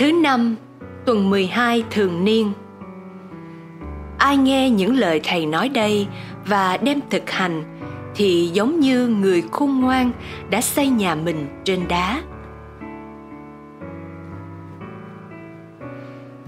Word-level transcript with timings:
Thứ 0.00 0.12
năm, 0.12 0.56
tuần 1.04 1.30
12 1.30 1.84
thường 1.90 2.24
niên. 2.24 2.52
Ai 4.18 4.36
nghe 4.36 4.70
những 4.70 4.96
lời 4.96 5.20
thầy 5.24 5.46
nói 5.46 5.68
đây 5.68 6.06
và 6.46 6.76
đem 6.76 7.00
thực 7.10 7.30
hành 7.30 7.62
thì 8.14 8.50
giống 8.52 8.80
như 8.80 9.08
người 9.08 9.42
khôn 9.50 9.80
ngoan 9.80 10.12
đã 10.50 10.60
xây 10.60 10.88
nhà 10.88 11.14
mình 11.14 11.46
trên 11.64 11.88
đá. 11.88 12.22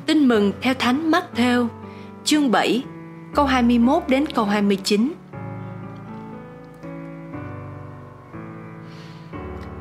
Tin 0.07 0.29
mừng 0.29 0.53
theo 0.61 0.75
Thánh 0.75 1.11
Matthew, 1.11 1.69
chương 2.25 2.51
7, 2.51 2.85
câu 3.35 3.45
21 3.45 4.03
đến 4.09 4.25
câu 4.35 4.45
29. 4.45 5.13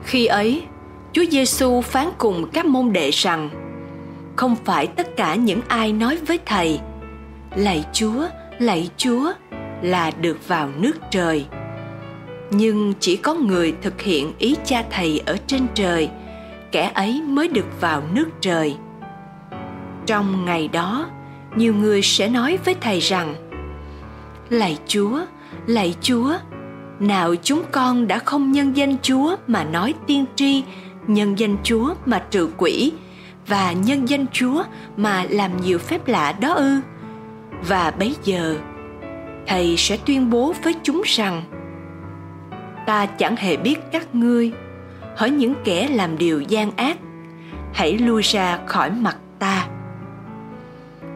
Khi 0.04 0.26
ấy, 0.26 0.68
Chúa 1.14 1.26
Giêsu 1.32 1.82
phán 1.82 2.08
cùng 2.18 2.50
các 2.54 2.66
môn 2.66 2.94
đệ 2.94 3.10
rằng: 3.12 3.50
Không 4.36 4.56
phải 4.66 4.88
tất 4.88 5.18
cả 5.18 5.36
những 5.36 5.62
ai 5.68 5.94
nói 5.94 6.18
với 6.28 6.40
thầy: 6.46 6.80
Lạy 7.56 7.86
Chúa, 7.94 8.28
lạy 8.60 8.90
Chúa 8.98 9.32
là 9.82 10.12
được 10.22 10.48
vào 10.48 10.70
nước 10.78 10.94
trời. 11.12 11.46
Nhưng 12.52 12.94
chỉ 13.00 13.16
có 13.16 13.34
người 13.34 13.74
thực 13.82 14.02
hiện 14.02 14.34
ý 14.38 14.56
cha 14.66 14.84
thầy 14.90 15.22
ở 15.26 15.38
trên 15.48 15.68
trời, 15.74 16.10
kẻ 16.72 16.92
ấy 16.94 17.22
mới 17.22 17.48
được 17.48 17.82
vào 17.82 18.04
nước 18.14 18.28
trời. 18.42 18.76
Trong 20.06 20.46
ngày 20.46 20.68
đó, 20.68 21.10
nhiều 21.56 21.74
người 21.74 22.02
sẽ 22.02 22.28
nói 22.28 22.58
với 22.66 22.76
thầy 22.82 23.00
rằng: 23.00 23.36
Lạy 24.50 24.78
Chúa, 24.88 25.20
lạy 25.68 25.96
Chúa, 26.02 26.34
nào 27.00 27.36
chúng 27.44 27.64
con 27.72 28.08
đã 28.08 28.20
không 28.20 28.52
nhân 28.52 28.78
danh 28.78 28.96
Chúa 29.02 29.36
mà 29.48 29.64
nói 29.64 29.94
tiên 30.08 30.26
tri 30.36 30.64
nhân 31.14 31.40
danh 31.40 31.58
Chúa 31.64 31.94
mà 32.06 32.24
trừ 32.32 32.50
quỷ 32.58 32.92
và 33.48 33.72
nhân 33.72 34.10
danh 34.10 34.26
Chúa 34.32 34.64
mà 34.98 35.26
làm 35.30 35.62
nhiều 35.62 35.78
phép 35.78 36.08
lạ 36.08 36.32
đó 36.32 36.54
ư? 36.54 36.80
Và 37.68 37.92
bấy 38.00 38.16
giờ, 38.24 38.56
Thầy 39.48 39.78
sẽ 39.78 39.98
tuyên 40.06 40.30
bố 40.30 40.54
với 40.64 40.76
chúng 40.84 41.02
rằng 41.06 41.44
Ta 42.86 43.06
chẳng 43.06 43.36
hề 43.36 43.58
biết 43.58 43.80
các 43.92 44.16
ngươi, 44.16 44.52
hỏi 45.18 45.30
những 45.30 45.54
kẻ 45.64 45.88
làm 45.88 46.18
điều 46.18 46.42
gian 46.42 46.72
ác, 46.76 46.98
hãy 47.74 47.98
lui 47.98 48.22
ra 48.22 48.60
khỏi 48.66 48.92
mặt 48.92 49.18
ta. 49.40 49.68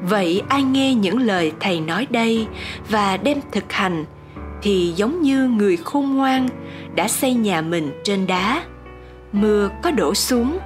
Vậy 0.02 0.42
ai 0.50 0.64
nghe 0.64 0.94
những 0.94 1.20
lời 1.20 1.52
Thầy 1.60 1.82
nói 1.82 2.08
đây 2.10 2.48
và 2.90 3.18
đem 3.18 3.38
thực 3.52 3.72
hành 3.72 4.06
thì 4.62 4.94
giống 4.96 5.22
như 5.22 5.48
người 5.48 5.78
khôn 5.78 6.16
ngoan 6.18 6.50
đã 6.96 7.08
xây 7.08 7.34
nhà 7.34 7.62
mình 7.62 7.92
trên 8.04 8.28
đá 8.28 8.64
mưa 9.36 9.70
có 9.82 9.92
đổ 9.92 10.14
xuống, 10.14 10.60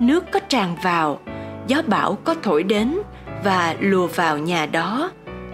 nước 0.00 0.24
có 0.30 0.40
tràn 0.40 0.76
vào, 0.82 1.20
gió 1.66 1.82
bão 1.86 2.18
có 2.24 2.34
thổi 2.42 2.62
đến 2.62 2.98
và 3.44 3.74
lùa 3.80 4.06
vào 4.06 4.38
nhà 4.38 4.66
đó. 4.66 5.10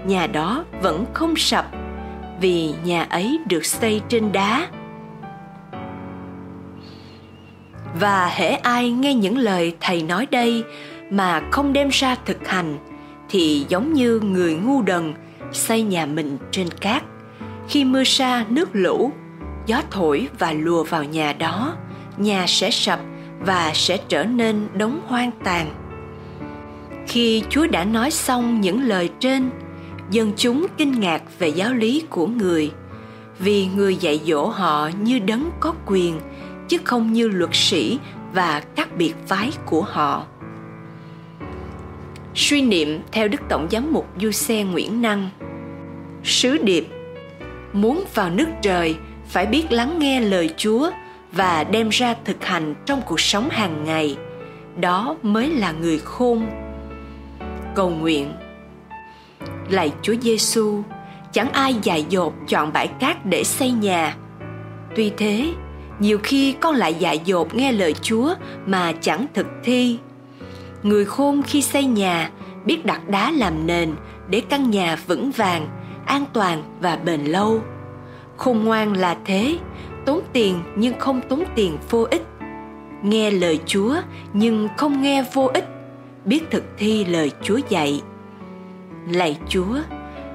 Nhà 0.06 0.26
đó 0.26 0.64
vẫn 0.82 1.04
không 1.12 1.36
sập 1.36 1.66
vì 2.40 2.74
nhà 2.84 3.02
ấy 3.02 3.38
được 3.48 3.64
xây 3.64 4.00
trên 4.08 4.32
đá. 4.32 4.66
Và 8.00 8.26
hễ 8.26 8.48
ai 8.48 8.90
nghe 8.90 9.14
những 9.14 9.38
lời 9.38 9.76
thầy 9.80 10.02
nói 10.02 10.26
đây 10.30 10.64
mà 11.10 11.42
không 11.50 11.72
đem 11.72 11.88
ra 11.88 12.16
thực 12.24 12.48
hành, 12.48 12.78
thì 13.28 13.66
giống 13.68 13.92
như 13.92 14.20
người 14.20 14.54
ngu 14.54 14.82
đần 14.82 15.14
xây 15.52 15.82
nhà 15.82 16.06
mình 16.06 16.38
trên 16.50 16.70
cát. 16.70 17.02
Khi 17.68 17.84
mưa 17.84 18.04
sa 18.04 18.44
nước 18.48 18.68
lũ, 18.72 19.12
gió 19.66 19.82
thổi 19.90 20.28
và 20.38 20.52
lùa 20.52 20.84
vào 20.84 21.04
nhà 21.04 21.32
đó 21.32 21.74
nhà 22.16 22.44
sẽ 22.48 22.70
sập 22.70 23.00
và 23.40 23.70
sẽ 23.74 23.98
trở 24.08 24.24
nên 24.24 24.68
đống 24.74 25.00
hoang 25.06 25.30
tàn. 25.44 25.70
Khi 27.06 27.42
chúa 27.50 27.66
đã 27.66 27.84
nói 27.84 28.10
xong 28.10 28.60
những 28.60 28.82
lời 28.82 29.10
trên, 29.20 29.50
dân 30.10 30.32
chúng 30.36 30.66
kinh 30.78 31.00
ngạc 31.00 31.22
về 31.38 31.48
giáo 31.48 31.74
lý 31.74 32.04
của 32.10 32.26
người, 32.26 32.70
vì 33.38 33.66
người 33.66 33.96
dạy 33.96 34.20
dỗ 34.24 34.46
họ 34.46 34.90
như 35.02 35.18
đấng 35.18 35.50
có 35.60 35.74
quyền, 35.86 36.20
chứ 36.68 36.78
không 36.84 37.12
như 37.12 37.28
luật 37.28 37.50
sĩ 37.52 37.98
và 38.32 38.62
các 38.76 38.96
biệt 38.96 39.14
phái 39.26 39.52
của 39.66 39.82
họ. 39.82 40.26
Suy 42.34 42.62
niệm 42.62 43.00
theo 43.12 43.28
đức 43.28 43.40
tổng 43.48 43.68
giám 43.70 43.92
mục 43.92 44.08
du 44.20 44.30
xe 44.30 44.64
nguyễn 44.64 45.02
năng. 45.02 45.30
Sứ 46.24 46.58
điệp, 46.58 46.86
muốn 47.72 48.04
vào 48.14 48.30
nước 48.30 48.48
trời, 48.62 48.96
phải 49.28 49.46
biết 49.46 49.72
lắng 49.72 49.98
nghe 49.98 50.20
lời 50.20 50.50
chúa 50.56 50.90
và 51.32 51.64
đem 51.64 51.88
ra 51.88 52.14
thực 52.24 52.44
hành 52.44 52.74
trong 52.86 53.02
cuộc 53.06 53.20
sống 53.20 53.48
hàng 53.50 53.84
ngày. 53.84 54.16
Đó 54.80 55.16
mới 55.22 55.50
là 55.50 55.72
người 55.72 55.98
khôn. 55.98 56.46
Cầu 57.74 57.90
nguyện. 57.90 58.32
Lạy 59.68 59.92
chúa 60.02 60.14
giêsu 60.20 60.82
chẳng 61.32 61.52
ai 61.52 61.76
dại 61.82 62.06
dột 62.08 62.34
chọn 62.48 62.72
bãi 62.72 62.88
cát 62.88 63.26
để 63.26 63.44
xây 63.44 63.70
nhà. 63.70 64.16
Tuy 64.96 65.12
thế, 65.16 65.52
nhiều 65.98 66.18
khi 66.22 66.54
con 66.60 66.74
lại 66.74 66.94
dại 66.94 67.20
dột 67.24 67.54
nghe 67.54 67.72
lời 67.72 67.94
chúa 68.02 68.34
mà 68.66 68.92
chẳng 69.00 69.26
thực 69.34 69.46
thi. 69.64 69.98
Người 70.82 71.04
khôn 71.04 71.42
khi 71.42 71.62
xây 71.62 71.84
nhà 71.84 72.30
biết 72.64 72.84
đặt 72.84 73.08
đá 73.08 73.30
làm 73.30 73.66
nền 73.66 73.94
để 74.28 74.42
căn 74.48 74.70
nhà 74.70 74.96
vững 75.06 75.30
vàng, 75.30 75.68
an 76.06 76.24
toàn 76.32 76.62
và 76.80 76.96
bền 76.96 77.24
lâu. 77.24 77.60
Khôn 78.36 78.64
ngoan 78.64 78.92
là 78.92 79.16
thế 79.24 79.58
tốn 80.06 80.20
tiền 80.32 80.62
nhưng 80.76 80.98
không 80.98 81.20
tốn 81.28 81.44
tiền 81.54 81.78
vô 81.90 82.06
ích. 82.10 82.22
Nghe 83.02 83.30
lời 83.30 83.60
chúa 83.66 83.96
nhưng 84.32 84.68
không 84.76 85.02
nghe 85.02 85.24
vô 85.32 85.50
ích, 85.54 85.64
biết 86.24 86.42
thực 86.50 86.64
thi 86.78 87.04
lời 87.04 87.30
chúa 87.42 87.58
dạy. 87.68 88.02
Lạy 89.10 89.38
chúa, 89.48 89.78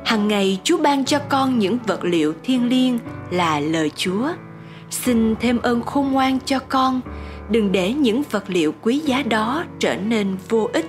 hằng 0.05 0.27
ngày 0.27 0.59
chúa 0.63 0.77
ban 0.77 1.05
cho 1.05 1.19
con 1.29 1.59
những 1.59 1.77
vật 1.87 1.99
liệu 2.03 2.33
thiêng 2.43 2.69
liêng 2.69 2.99
là 3.31 3.59
lời 3.59 3.91
chúa. 3.95 4.27
Xin 4.89 5.35
thêm 5.35 5.59
ơn 5.59 5.81
khôn 5.81 6.11
ngoan 6.11 6.39
cho 6.45 6.59
con, 6.59 7.01
đừng 7.49 7.71
để 7.71 7.93
những 7.93 8.21
vật 8.31 8.43
liệu 8.47 8.73
quý 8.81 8.99
giá 8.99 9.23
đó 9.23 9.63
trở 9.79 9.95
nên 9.95 10.37
vô 10.49 10.69
ích. 10.73 10.85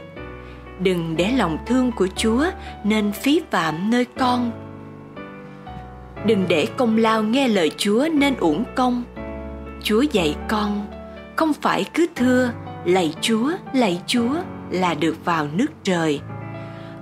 Đừng 0.80 1.16
để 1.16 1.32
lòng 1.32 1.58
thương 1.66 1.92
của 1.92 2.08
chúa 2.16 2.44
nên 2.84 3.12
phí 3.12 3.42
phạm 3.50 3.90
nơi 3.90 4.04
con 4.18 4.67
đừng 6.26 6.44
để 6.48 6.66
công 6.76 6.96
lao 6.96 7.22
nghe 7.22 7.48
lời 7.48 7.70
chúa 7.76 8.08
nên 8.12 8.34
uổng 8.34 8.64
công. 8.74 9.04
Chúa 9.82 10.00
dạy 10.00 10.36
con, 10.48 10.86
không 11.36 11.52
phải 11.52 11.84
cứ 11.94 12.06
thưa, 12.16 12.50
lạy 12.84 13.14
chúa 13.20 13.52
lạy 13.72 14.00
chúa 14.06 14.34
là 14.70 14.94
được 14.94 15.24
vào 15.24 15.48
nước 15.54 15.70
trời. 15.84 16.20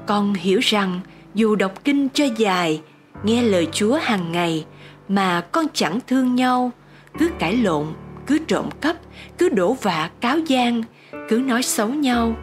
Con 0.07 0.35
hiểu 0.35 0.59
rằng, 0.63 1.01
dù 1.35 1.57
đọc 1.57 1.85
kinh 1.85 2.09
cho 2.09 2.25
dài, 2.37 2.81
nghe 3.23 3.43
lời 3.43 3.69
chúa 3.73 3.99
hàng 4.03 4.33
ngày, 4.33 4.65
mà 5.09 5.41
con 5.41 5.67
chẳng 5.73 5.99
thương 6.07 6.35
nhau. 6.35 6.71
Cứ 7.19 7.29
cãi 7.39 7.57
lộn, 7.57 7.87
cứ 8.27 8.39
trộm 8.39 8.69
cắp, 8.81 8.97
cứ 9.39 9.49
đổ 9.49 9.73
vạ 9.73 10.11
cáo 10.21 10.39
gian 10.39 10.83
cứ 11.29 11.37
nói 11.39 11.63
xấu 11.63 11.89
nhau, 11.89 12.37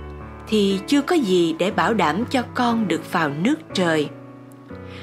thì 0.47 0.79
chưa 0.87 1.01
có 1.01 1.15
gì 1.15 1.55
để 1.59 1.71
bảo 1.71 1.93
đảm 1.93 2.25
cho 2.29 2.41
con 2.53 2.87
được 2.87 3.11
vào 3.11 3.29
nước 3.29 3.55
trời 3.73 4.09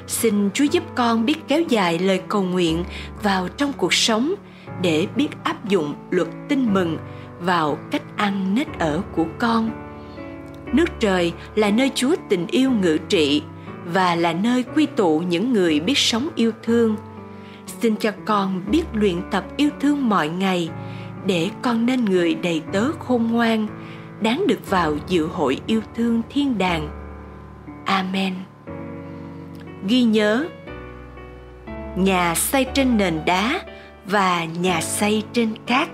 xin 0.06 0.50
chúa 0.55 0.65
giúp 0.65 0.83
con 0.94 1.27
biết 1.27 1.37
kéo 1.49 1.62
dài 1.69 1.99
lời 1.99 2.21
cầu 2.28 2.43
nguyện 2.43 2.84
vào 3.22 3.49
trong 3.49 3.72
cuộc 3.72 3.94
sống 3.94 4.34
để 4.83 5.06
biết 5.16 5.28
áp 5.44 5.69
dụng 5.69 5.94
luật 6.11 6.28
tin 6.49 6.75
mừng 6.75 6.99
vào 7.41 7.78
cách 7.91 8.03
ăn 8.16 8.55
nết 8.55 8.78
ở 8.78 9.03
của 9.12 9.27
con. 9.38 9.71
Nước 10.72 11.00
trời 11.00 11.33
là 11.55 11.71
nơi 11.71 11.91
chúa 11.94 12.15
tình 12.28 12.47
yêu 12.47 12.71
ngự 12.71 12.99
trị 13.09 13.43
và 13.93 14.15
là 14.15 14.33
nơi 14.33 14.65
quy 14.75 14.87
tụ 14.87 15.19
những 15.19 15.53
người 15.53 15.81
biết 15.81 15.99
sống 15.99 16.28
yêu 16.34 16.53
thương. 16.62 16.97
Xin 17.67 17.97
cho 17.97 18.12
con 18.25 18.62
biết 18.71 18.82
luyện 18.93 19.17
tập 19.31 19.44
yêu 19.56 19.71
thương 19.81 20.09
mọi 20.09 20.28
ngày 20.28 20.70
để 21.26 21.50
con 21.62 21.87
nên 21.87 22.05
người 22.05 22.35
đầy 22.35 22.62
tớ 22.73 22.93
khôn 22.93 23.26
ngoan, 23.32 23.67
đáng 24.20 24.44
được 24.46 24.70
vào 24.70 24.96
dự 25.08 25.26
hội 25.26 25.61
yêu 25.67 25.81
thương 25.94 26.23
thiên 26.31 26.58
đàng. 26.58 26.88
Amen 27.85 28.35
ghi 29.87 30.03
nhớ. 30.03 30.44
Nhà 31.97 32.35
xây 32.35 32.65
trên 32.75 32.97
nền 32.97 33.21
đá 33.27 33.61
và 34.06 34.44
nhà 34.44 34.81
xây 34.81 35.23
trên 35.32 35.55
cát. 35.67 35.88